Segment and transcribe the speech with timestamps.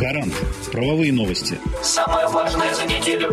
[0.00, 0.32] Гарант.
[0.72, 1.58] Правовые новости.
[1.82, 3.30] Самое важное за неделю.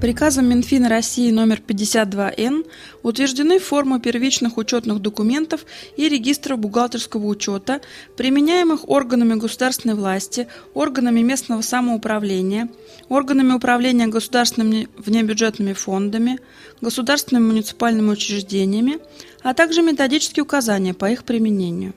[0.00, 2.66] Приказом Минфина России номер 52Н
[3.04, 5.64] утверждены формы первичных учетных документов
[5.96, 7.82] и регистров бухгалтерского учета,
[8.16, 12.68] применяемых органами государственной власти, органами местного самоуправления,
[13.08, 16.40] органами управления государственными внебюджетными фондами,
[16.80, 18.98] государственными муниципальными учреждениями,
[19.44, 21.94] а также методические указания по их применению.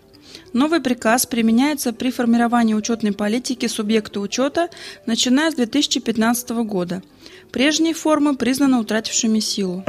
[0.53, 4.69] Новый приказ применяется при формировании учетной политики субъекта учета,
[5.05, 7.01] начиная с 2015 года.
[7.51, 9.83] Прежние формы признаны утратившими силу.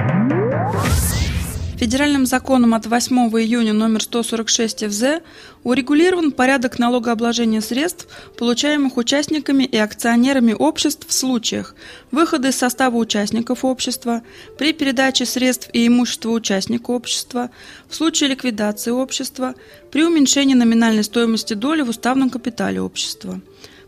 [1.78, 5.22] Федеральным законом от 8 июня номер 146 ФЗ
[5.62, 11.76] урегулирован порядок налогообложения средств, получаемых участниками и акционерами обществ в случаях
[12.10, 14.22] выхода из состава участников общества,
[14.58, 17.50] при передаче средств и имущества участника общества,
[17.88, 19.54] в случае ликвидации общества,
[19.92, 23.40] при уменьшении номинальной стоимости доли в уставном капитале общества.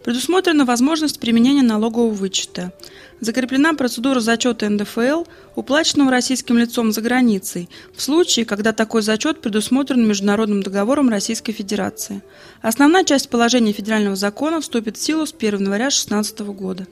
[0.04, 2.72] Предусмотрена возможность применения налогового вычета–
[3.20, 10.06] закреплена процедура зачета НДФЛ, уплаченного российским лицом за границей, в случае, когда такой зачет предусмотрен
[10.06, 12.22] Международным договором Российской Федерации.
[12.62, 16.86] Основная часть положений федерального закона вступит в силу с 1 января 2016 года.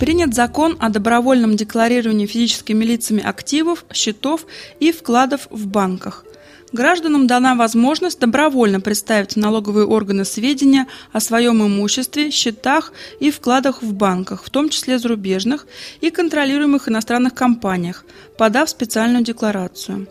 [0.00, 4.46] Принят закон о добровольном декларировании физическими лицами активов, счетов
[4.78, 6.24] и вкладов в банках.
[6.72, 13.82] Гражданам дана возможность добровольно представить в налоговые органы сведения о своем имуществе, счетах и вкладах
[13.82, 15.66] в банках, в том числе зарубежных
[16.02, 18.04] и контролируемых иностранных компаниях,
[18.36, 20.08] подав специальную декларацию.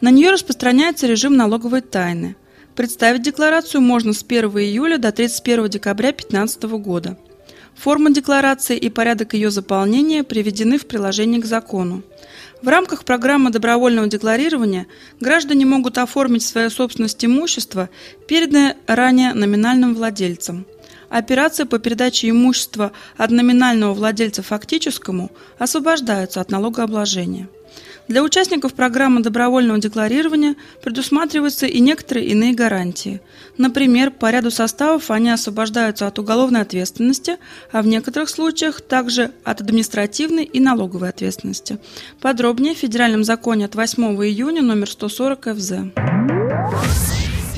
[0.00, 2.36] На нее распространяется режим налоговой тайны.
[2.74, 7.18] Представить декларацию можно с 1 июля до 31 декабря 2015 года.
[7.74, 12.02] Форма декларации и порядок ее заполнения приведены в приложении к закону.
[12.62, 14.86] В рамках программы добровольного декларирования
[15.20, 17.88] граждане могут оформить свою собственность имущества,
[18.26, 20.66] переданное ранее номинальным владельцам.
[21.08, 27.48] Операции по передаче имущества от номинального владельца фактическому освобождаются от налогообложения.
[28.08, 33.20] Для участников программы добровольного декларирования предусматриваются и некоторые иные гарантии.
[33.58, 37.36] Например, по ряду составов они освобождаются от уголовной ответственности,
[37.70, 41.78] а в некоторых случаях также от административной и налоговой ответственности.
[42.20, 45.72] Подробнее в Федеральном законе от 8 июня номер 140 ФЗ.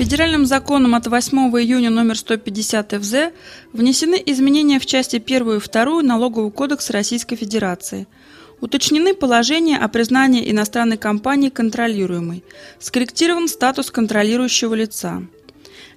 [0.01, 3.13] Федеральным законом от 8 июня номер 150 ФЗ
[3.71, 8.07] внесены изменения в части 1 и 2 Налогового кодекса Российской Федерации–
[8.61, 12.43] Уточнены положения о признании иностранной компании контролируемой.
[12.79, 15.23] Скорректирован статус контролирующего лица.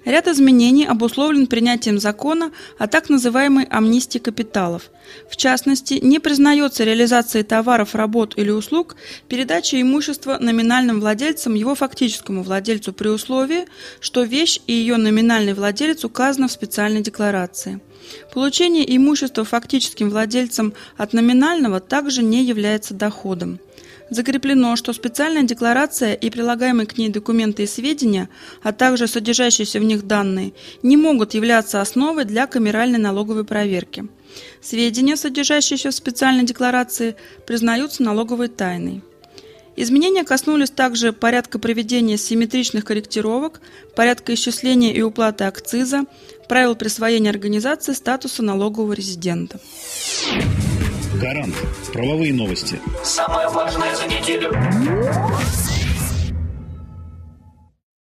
[0.05, 4.91] Ряд изменений обусловлен принятием закона о так называемой амнистии капиталов.
[5.29, 8.95] В частности, не признается реализация товаров, работ или услуг
[9.27, 13.65] передача имущества номинальным владельцам его фактическому владельцу при условии,
[13.99, 17.81] что вещь и ее номинальный владелец указаны в специальной декларации.
[18.31, 23.59] Получение имущества фактическим владельцам от номинального также не является доходом.
[24.09, 28.29] Закреплено, что специальная декларация и прилагаемые к ней документы и сведения,
[28.61, 34.07] а также содержащиеся в них данные, не могут являться основой для камеральной налоговой проверки.
[34.61, 37.15] Сведения, содержащиеся в специальной декларации,
[37.47, 39.01] признаются налоговой тайной.
[39.77, 43.59] Изменения коснулись также порядка проведения симметричных корректировок,
[43.95, 46.05] порядка исчисления и уплаты акциза,
[46.47, 49.59] правил присвоения организации статуса налогового резидента.
[51.19, 51.55] Гарант.
[51.93, 52.79] Правовые новости.
[53.03, 54.51] Самое важное за неделю.